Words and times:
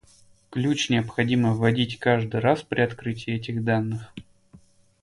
Ключ 0.49 0.89
необходимо 0.89 1.53
вводить 1.53 1.99
каждый 1.99 2.39
раз 2.39 2.63
при 2.63 2.81
открытии 2.81 3.33
этих 3.35 3.63
данных 3.63 4.11